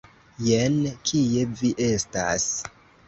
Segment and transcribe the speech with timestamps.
[0.45, 0.79] Jen
[1.11, 2.49] kie vi estas!